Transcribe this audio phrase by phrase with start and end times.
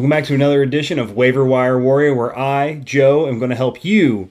[0.00, 3.54] Welcome back to another edition of Waiver Wire Warrior, where I, Joe, am going to
[3.54, 4.30] help you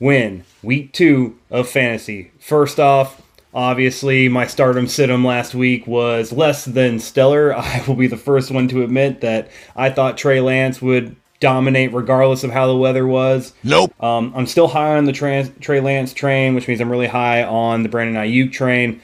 [0.00, 2.30] win week two of fantasy.
[2.40, 3.20] First off,
[3.52, 7.54] obviously, my start 'em sit 'em last week was less than stellar.
[7.58, 11.92] I will be the first one to admit that I thought Trey Lance would dominate
[11.92, 13.52] regardless of how the weather was.
[13.62, 13.92] Nope.
[14.02, 17.42] Um, I'm still high on the trans- Trey Lance train, which means I'm really high
[17.44, 19.02] on the Brandon Aiyuk train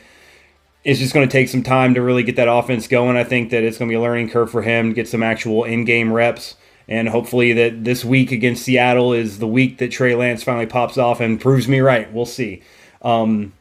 [0.85, 3.17] it's just going to take some time to really get that offense going.
[3.17, 5.23] I think that it's going to be a learning curve for him to get some
[5.23, 6.57] actual in-game reps,
[6.89, 10.97] and hopefully that this week against Seattle is the week that Trey Lance finally pops
[10.97, 12.11] off and proves me right.
[12.13, 12.63] We'll see.
[13.03, 13.53] Um,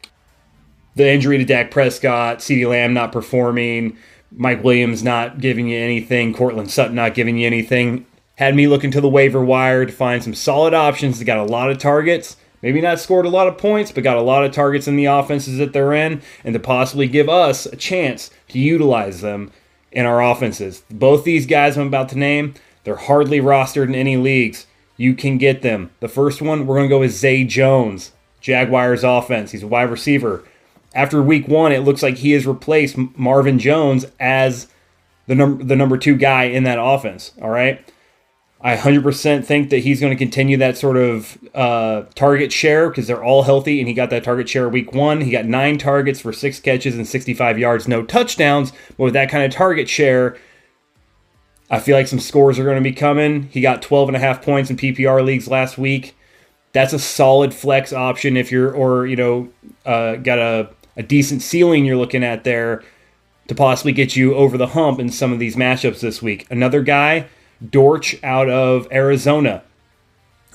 [0.95, 3.97] the injury to Dak Prescott, CeeDee Lamb not performing,
[4.31, 8.05] Mike Williams not giving you anything, Courtland Sutton not giving you anything,
[8.35, 11.43] had me looking to the waiver wire to find some solid options that got a
[11.43, 14.51] lot of targets maybe not scored a lot of points, but got a lot of
[14.51, 18.59] targets in the offenses that they're in, and to possibly give us a chance to
[18.59, 19.51] utilize them
[19.91, 20.83] in our offenses.
[20.89, 24.67] Both these guys I'm about to name, they're hardly rostered in any leagues.
[24.97, 25.91] You can get them.
[25.99, 29.51] The first one, we're going to go with Zay Jones, Jaguars offense.
[29.51, 30.43] He's a wide receiver.
[30.93, 34.67] After week one, it looks like he has replaced Marvin Jones as
[35.27, 37.31] the number the number two guy in that offense.
[37.41, 37.85] All right.
[38.61, 43.07] I 100% think that he's going to continue that sort of uh, target share because
[43.07, 45.21] they're all healthy, and he got that target share week one.
[45.21, 48.73] He got nine targets for six catches and 65 yards, no touchdowns.
[48.97, 50.37] But with that kind of target share,
[51.69, 53.43] I feel like some scores are going to be coming.
[53.43, 56.17] He got 12 and a half points in PPR leagues last week.
[56.73, 59.49] That's a solid flex option if you're, or, you know,
[59.85, 62.83] uh, got a, a decent ceiling you're looking at there
[63.47, 66.45] to possibly get you over the hump in some of these matchups this week.
[66.51, 67.27] Another guy
[67.67, 69.63] Dortch out of Arizona.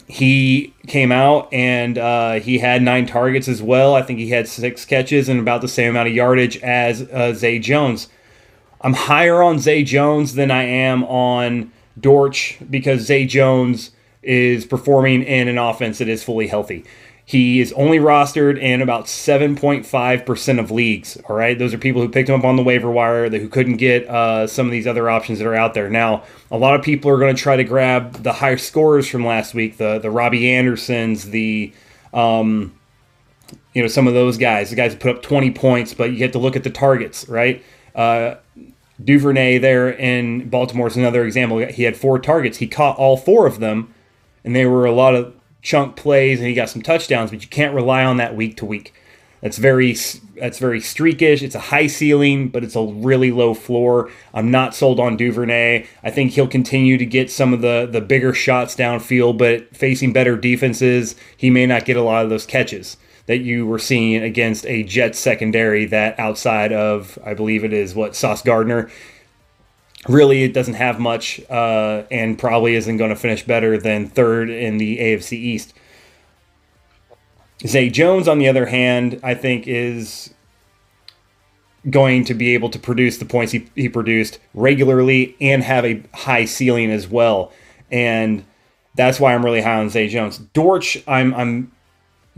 [0.06, 3.94] He came out and uh, he had nine targets as well.
[3.94, 7.32] I think he had six catches and about the same amount of yardage as uh,
[7.32, 8.08] Zay Jones.
[8.82, 13.92] I'm higher on Zay Jones than I am on Dortch because Zay Jones
[14.22, 16.84] is performing in an offense that is fully healthy.
[17.26, 21.16] He is only rostered in about 7.5% of leagues.
[21.26, 21.58] All right.
[21.58, 24.46] Those are people who picked him up on the waiver wire who couldn't get uh,
[24.46, 25.88] some of these other options that are out there.
[25.88, 29.24] Now, a lot of people are going to try to grab the higher scores from
[29.24, 31.72] last week, the, the Robby Andersons, the,
[32.12, 32.78] um,
[33.72, 36.18] you know, some of those guys, the guys who put up 20 points, but you
[36.18, 37.64] have to look at the targets, right?
[37.94, 38.34] Uh,
[39.02, 41.58] Duvernay there in Baltimore is another example.
[41.58, 42.58] He had four targets.
[42.58, 43.92] He caught all four of them,
[44.44, 47.48] and they were a lot of chunk plays and he got some touchdowns, but you
[47.48, 48.94] can't rely on that week to week.
[49.40, 49.96] That's very
[50.36, 51.42] that's very streakish.
[51.42, 54.10] It's a high ceiling, but it's a really low floor.
[54.32, 55.86] I'm not sold on Duvernay.
[56.02, 60.12] I think he'll continue to get some of the the bigger shots downfield, but facing
[60.12, 64.22] better defenses, he may not get a lot of those catches that you were seeing
[64.22, 68.90] against a Jets secondary that outside of I believe it is what Sauce Gardner
[70.08, 74.50] really it doesn't have much uh, and probably isn't going to finish better than third
[74.50, 75.74] in the AFC East.
[77.66, 80.34] Zay Jones, on the other hand, I think is
[81.90, 86.02] going to be able to produce the points he, he produced regularly and have a
[86.14, 87.52] high ceiling as well.
[87.90, 88.44] And
[88.94, 90.38] that's why I'm really high on Zay Jones.
[90.38, 91.72] Dortch, I'm I'm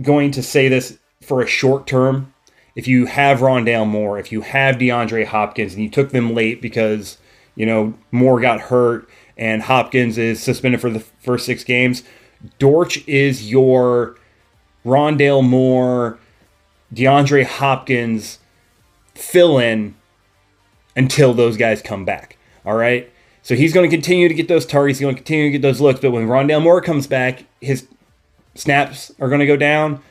[0.02, 2.32] going to say this for a short term.
[2.74, 6.60] If you have Rondale Moore, if you have DeAndre Hopkins, and you took them late
[6.60, 7.16] because
[7.56, 12.04] you know, Moore got hurt and Hopkins is suspended for the first six games.
[12.58, 14.16] Dortch is your
[14.84, 16.18] Rondale Moore,
[16.94, 18.38] DeAndre Hopkins
[19.14, 19.96] fill in
[20.94, 22.38] until those guys come back.
[22.64, 23.10] All right.
[23.42, 24.98] So he's going to continue to get those targets.
[24.98, 26.00] He's going to continue to get those looks.
[26.00, 27.86] But when Rondale Moore comes back, his
[28.54, 30.02] snaps are going to go down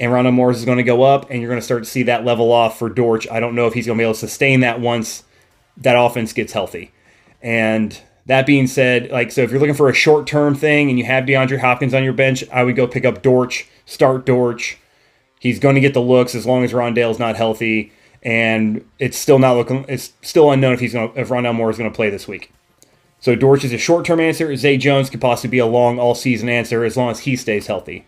[0.00, 2.04] and Rondale Moore is going to go up, and you're going to start to see
[2.04, 3.26] that level off for Dortch.
[3.30, 5.24] I don't know if he's going to be able to sustain that once
[5.78, 6.92] that offense gets healthy.
[7.42, 10.98] And that being said, like so if you're looking for a short term thing and
[10.98, 14.78] you have DeAndre Hopkins on your bench, I would go pick up Dortch, start Dortch.
[15.40, 17.92] He's going to get the looks as long as Rondale's not healthy,
[18.24, 19.84] and it's still not looking.
[19.88, 22.26] It's still unknown if he's going to, if Rondale Moore is going to play this
[22.26, 22.52] week.
[23.20, 24.54] So Dortch is a short term answer.
[24.56, 27.66] Zay Jones could possibly be a long all season answer as long as he stays
[27.66, 28.06] healthy.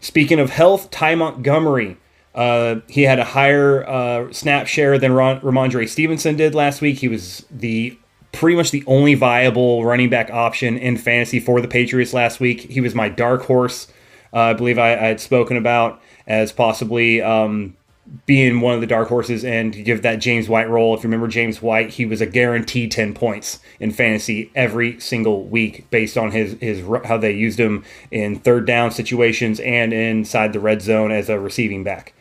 [0.00, 1.96] Speaking of health, Ty Montgomery
[2.34, 6.98] uh, he had a higher uh, snap share than Ron- Rhamondre Stevenson did last week.
[6.98, 7.96] He was the
[8.32, 12.60] pretty much the only viable running back option in fantasy for the Patriots last week.
[12.62, 13.88] He was my dark horse.
[14.32, 17.76] Uh, I believe I, I, had spoken about as possibly um,
[18.24, 20.94] being one of the dark horses and give that James White role.
[20.94, 25.44] If you remember James White, he was a guaranteed 10 points in fantasy every single
[25.44, 30.54] week based on his, his how they used him in third down situations and inside
[30.54, 32.14] the red zone as a receiving back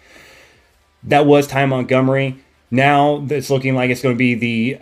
[1.04, 2.38] that was Ty Montgomery.
[2.70, 4.80] Now it's looking like it's going to be the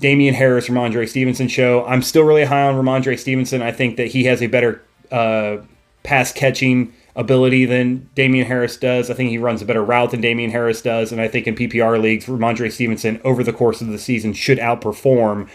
[0.00, 1.84] Damien Harris, Rhamondre Stevenson show.
[1.86, 3.62] I'm still really high on Rhamondre Stevenson.
[3.62, 5.58] I think that he has a better uh,
[6.02, 9.08] pass catching ability than Damien Harris does.
[9.08, 11.12] I think he runs a better route than Damien Harris does.
[11.12, 14.58] And I think in PPR leagues, Rhamondre Stevenson over the course of the season should
[14.58, 15.48] outperform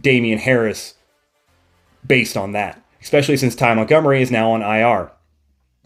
[0.00, 0.94] Damien Harris
[2.06, 5.12] based on that, especially since Ty Montgomery is now on IR.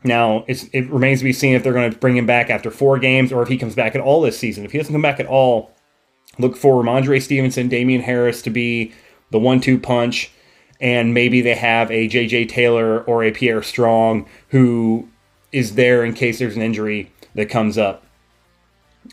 [0.04, 2.98] Now, it remains to be seen if they're going to bring him back after four
[2.98, 4.64] games or if he comes back at all this season.
[4.64, 5.70] If he doesn't come back at all,
[6.38, 8.92] look for Rhamondre Stevenson, Damien Harris to be
[9.30, 10.30] the one two punch
[10.80, 15.08] and maybe they have a JJ Taylor or a Pierre Strong who
[15.52, 18.04] is there in case there's an injury that comes up.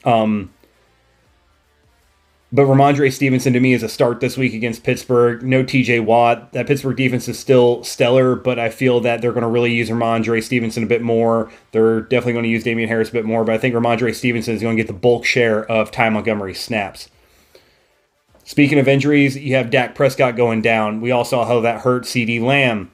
[0.03, 0.53] Um,
[2.53, 5.41] but Rhamondre Stevenson to me is a start this week against Pittsburgh.
[5.41, 6.51] No TJ Watt.
[6.51, 9.89] That Pittsburgh defense is still stellar, but I feel that they're going to really use
[9.89, 11.49] Rhamondre Stevenson a bit more.
[11.71, 14.53] They're definitely going to use Damien Harris a bit more, but I think Rhamondre Stevenson
[14.53, 17.09] is going to get the bulk share of Ty Montgomery snaps.
[18.43, 20.99] Speaking of injuries, you have Dak Prescott going down.
[20.99, 22.91] We all saw how that hurt CeeDee Lamb.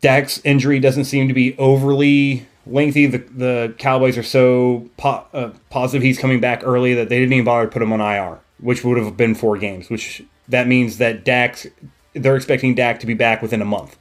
[0.00, 3.06] Dak's injury doesn't seem to be overly lengthy.
[3.06, 7.32] The, the Cowboys are so po- uh, positive he's coming back early that they didn't
[7.32, 9.88] even bother to put him on IR, which would have been four games.
[9.88, 11.66] Which that means that Dak's
[12.14, 13.98] they're expecting Dak to be back within a month,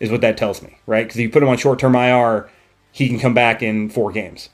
[0.00, 1.04] is what that tells me, right?
[1.04, 2.48] Because if you put him on short term IR,
[2.90, 4.48] he can come back in four games.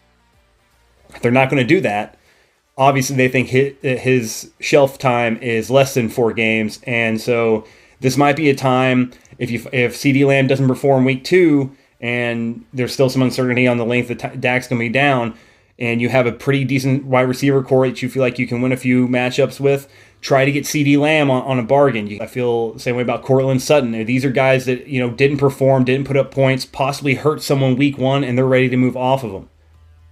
[1.15, 2.19] If they're not going to do that,
[2.77, 7.65] obviously they think his shelf time is less than four games, and so
[8.01, 12.64] this might be a time if you if CeeDee Lamb doesn't perform week two and
[12.73, 15.35] there's still some uncertainty on the length that Dak's gonna be down,
[15.79, 18.62] and you have a pretty decent wide receiver core that you feel like you can
[18.62, 19.88] win a few matchups with.
[20.20, 22.19] Try to get CeeDee Lamb on, on a bargain.
[22.20, 23.93] I feel the same way about Courtland Sutton.
[24.06, 27.76] These are guys that you know didn't perform, didn't put up points, possibly hurt someone
[27.76, 29.50] week one, and they're ready to move off of them,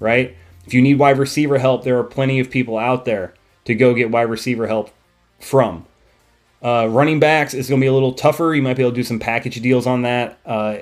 [0.00, 0.36] right?
[0.66, 3.34] If you need wide receiver help, there are plenty of people out there
[3.64, 4.90] to go get wide receiver help
[5.40, 5.86] from.
[6.62, 8.54] Uh, running backs is going to be a little tougher.
[8.54, 10.38] You might be able to do some package deals on that.
[10.46, 10.76] Uh,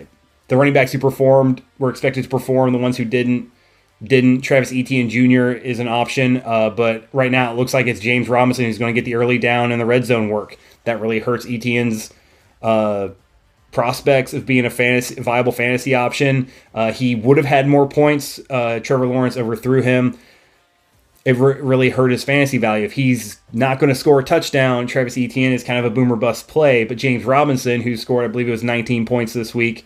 [0.51, 2.73] the running backs who performed were expected to perform.
[2.73, 3.51] The ones who didn't
[4.03, 4.41] didn't.
[4.41, 5.53] Travis Etienne Jr.
[5.53, 8.93] is an option, uh, but right now it looks like it's James Robinson who's going
[8.93, 10.59] to get the early down and the red zone work.
[10.85, 12.13] That really hurts Etienne's
[12.63, 13.11] uh,
[13.71, 16.49] prospects of being a fantasy viable fantasy option.
[16.75, 18.41] Uh, he would have had more points.
[18.51, 20.19] Uh, Trevor Lawrence overthrew him.
[21.25, 22.85] It re- really hurt his fantasy value.
[22.85, 26.17] If he's not going to score a touchdown, Travis Etienne is kind of a boomer
[26.17, 26.83] bust play.
[26.83, 29.85] But James Robinson, who scored, I believe it was 19 points this week,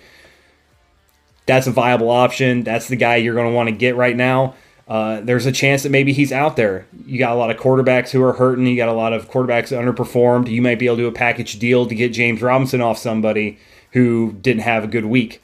[1.46, 2.62] that's a viable option.
[2.62, 4.54] That's the guy you're going to want to get right now.
[4.86, 6.86] Uh, there's a chance that maybe he's out there.
[7.06, 8.66] You got a lot of quarterbacks who are hurting.
[8.66, 10.48] You got a lot of quarterbacks that underperformed.
[10.48, 13.58] You might be able to do a package deal to get James Robinson off somebody
[13.92, 15.42] who didn't have a good week.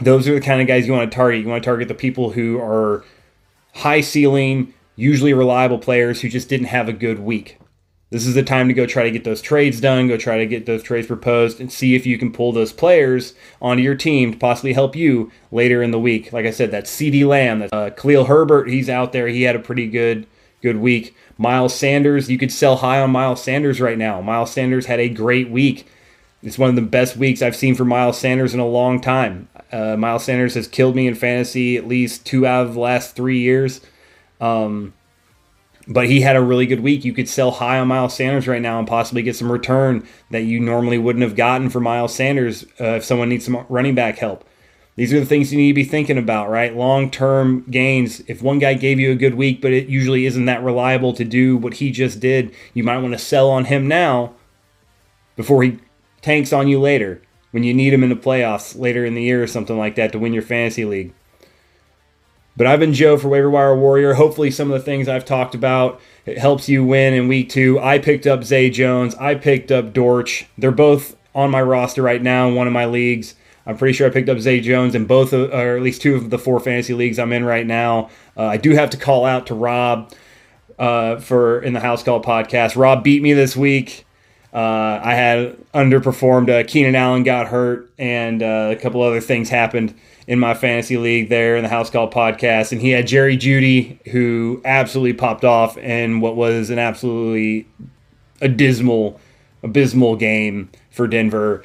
[0.00, 1.42] Those are the kind of guys you want to target.
[1.42, 3.04] You want to target the people who are
[3.74, 7.58] high ceiling, usually reliable players who just didn't have a good week.
[8.14, 10.46] This is the time to go try to get those trades done, go try to
[10.46, 14.30] get those trades proposed, and see if you can pull those players onto your team
[14.30, 16.32] to possibly help you later in the week.
[16.32, 18.68] Like I said, that's CeeDee Lamb, that's uh, Khalil Herbert.
[18.68, 19.26] He's out there.
[19.26, 20.28] He had a pretty good
[20.62, 21.16] good week.
[21.38, 24.20] Miles Sanders, you could sell high on Miles Sanders right now.
[24.20, 25.84] Miles Sanders had a great week.
[26.40, 29.48] It's one of the best weeks I've seen for Miles Sanders in a long time.
[29.72, 33.16] Uh, Miles Sanders has killed me in fantasy at least two out of the last
[33.16, 33.80] three years.
[34.40, 34.94] Um,
[35.86, 37.04] but he had a really good week.
[37.04, 40.42] You could sell high on Miles Sanders right now and possibly get some return that
[40.42, 44.18] you normally wouldn't have gotten for Miles Sanders uh, if someone needs some running back
[44.18, 44.44] help.
[44.96, 46.74] These are the things you need to be thinking about, right?
[46.74, 48.20] Long term gains.
[48.28, 51.24] If one guy gave you a good week, but it usually isn't that reliable to
[51.24, 54.34] do what he just did, you might want to sell on him now
[55.36, 55.80] before he
[56.22, 59.42] tanks on you later when you need him in the playoffs later in the year
[59.42, 61.12] or something like that to win your fantasy league.
[62.56, 64.14] But I've been Joe for Waiver Wire Warrior.
[64.14, 67.80] Hopefully, some of the things I've talked about it helps you win in week two.
[67.80, 69.14] I picked up Zay Jones.
[69.16, 70.46] I picked up Dortch.
[70.56, 73.34] They're both on my roster right now in one of my leagues.
[73.66, 76.14] I'm pretty sure I picked up Zay Jones in both, of, or at least two
[76.14, 78.10] of the four fantasy leagues I'm in right now.
[78.36, 80.12] Uh, I do have to call out to Rob
[80.78, 82.76] uh, for in the House Call podcast.
[82.76, 84.06] Rob beat me this week.
[84.52, 86.48] Uh, I had underperformed.
[86.48, 89.94] Uh, Keenan Allen got hurt, and uh, a couple other things happened
[90.26, 92.72] in my fantasy league there in the House Call podcast.
[92.72, 97.66] And he had Jerry Jeudy, who absolutely popped off in what was an absolutely
[98.40, 99.20] abysmal,
[99.62, 101.64] abysmal game for Denver.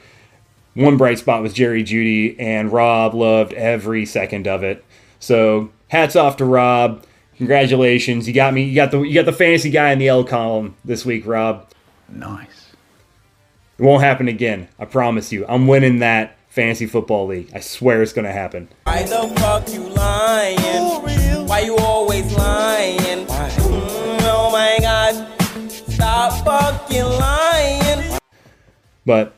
[0.74, 4.84] One bright spot was Jerry Jeudy, and Rob loved every second of it.
[5.20, 7.06] So hats off to Rob.
[7.38, 8.64] Congratulations, you got me.
[8.64, 11.70] You got the you got the fantasy guy in the L column this week, Rob.
[12.10, 12.74] Nice.
[13.78, 14.68] It won't happen again.
[14.78, 15.46] I promise you.
[15.48, 17.50] I'm winning that fantasy football league.
[17.54, 18.68] I swear it's gonna happen.
[18.84, 21.48] Why the fuck you lying?
[21.48, 23.26] Why you always lying?
[23.28, 25.72] Mm, oh my god.
[25.72, 28.18] Stop fucking lying.
[29.06, 29.36] But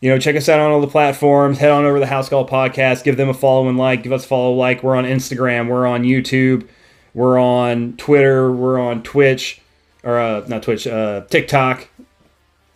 [0.00, 1.58] you know, check us out on all the platforms.
[1.58, 3.04] Head on over to the House Call Podcast.
[3.04, 4.02] Give them a follow and like.
[4.02, 4.82] Give us a follow like.
[4.82, 5.68] We're on Instagram.
[5.68, 6.66] We're on YouTube.
[7.12, 8.50] We're on Twitter.
[8.50, 9.60] We're on Twitch,
[10.02, 11.88] or uh, not Twitch, uh, TikTok.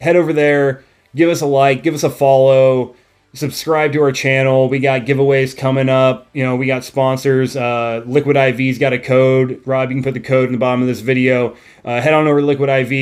[0.01, 0.85] Head over there.
[1.15, 1.83] Give us a like.
[1.83, 2.95] Give us a follow.
[3.35, 4.69] Subscribe to our channel.
[4.69, 6.29] We got giveaways coming up.
[6.33, 7.57] You know, we got sponsors.
[7.57, 9.61] Uh, Liquid IV's got a code.
[9.67, 11.57] Rob, you can put the code in the bottom of this video.
[11.85, 12.93] Uh, head on over to Liquid IV.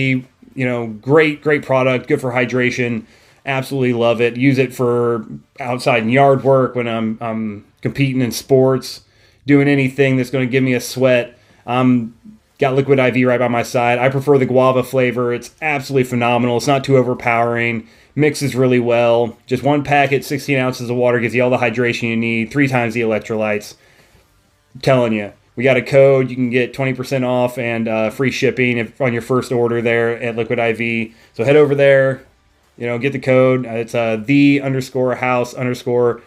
[0.54, 2.08] You know, great, great product.
[2.08, 3.06] Good for hydration
[3.44, 4.36] absolutely love it.
[4.36, 5.26] Use it for
[5.60, 9.02] outside and yard work when I'm I'm competing in sports,
[9.46, 11.38] doing anything that's going to give me a sweat.
[11.66, 12.14] Um,
[12.58, 13.98] got liquid IV right by my side.
[13.98, 15.32] I prefer the guava flavor.
[15.32, 16.56] It's absolutely phenomenal.
[16.56, 17.88] It's not too overpowering.
[18.14, 19.36] Mixes really well.
[19.46, 22.68] Just one packet, 16 ounces of water gives you all the hydration you need, three
[22.68, 23.74] times the electrolytes.
[24.74, 26.30] I'm telling you, we got a code.
[26.30, 30.20] You can get 20% off and uh, free shipping if, on your first order there
[30.22, 31.14] at Liquid IV.
[31.34, 32.26] So head over there,
[32.76, 33.66] you know, get the code.
[33.66, 36.22] It's uh, the underscore house underscore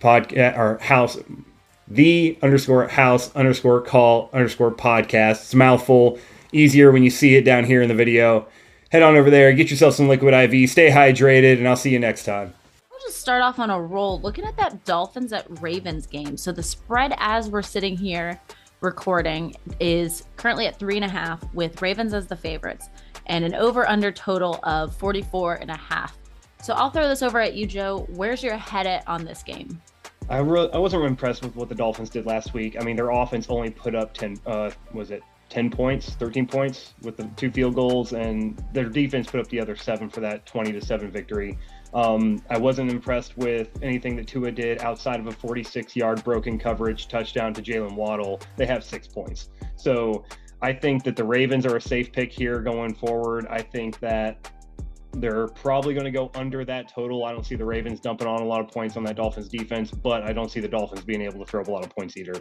[0.00, 1.18] podcast or house
[1.88, 5.42] the underscore house underscore call underscore podcast.
[5.42, 6.18] It's mouthful.
[6.52, 8.46] Easier when you see it down here in the video.
[8.90, 11.98] Head on over there, get yourself some liquid IV, stay hydrated, and I'll see you
[11.98, 12.54] next time.
[12.90, 14.18] We'll just start off on a roll.
[14.20, 16.38] Looking at that Dolphins at Ravens game.
[16.38, 18.40] So the spread as we're sitting here
[18.80, 22.88] recording is currently at three and a half with Ravens as the favorites
[23.26, 26.16] and an over under total of 44 and a half.
[26.62, 28.06] So I'll throw this over at you, Joe.
[28.14, 29.82] Where's your head at on this game?
[30.30, 32.76] I really, I wasn't impressed with what the Dolphins did last week.
[32.80, 36.94] I mean, their offense only put up 10, uh, was it 10 points, 13 points
[37.02, 40.44] with the two field goals, and their defense put up the other seven for that
[40.46, 41.58] 20 to 7 victory.
[41.94, 46.58] Um, I wasn't impressed with anything that Tua did outside of a 46 yard broken
[46.58, 48.40] coverage touchdown to Jaylen Waddle.
[48.56, 49.48] They have six points.
[49.76, 50.24] So
[50.60, 53.46] I think that the Ravens are a safe pick here going forward.
[53.48, 54.52] I think that
[55.12, 57.24] they're probably going to go under that total.
[57.24, 59.90] I don't see the Ravens dumping on a lot of points on that Dolphins defense,
[59.90, 62.16] but I don't see the Dolphins being able to throw up a lot of points
[62.16, 62.34] either.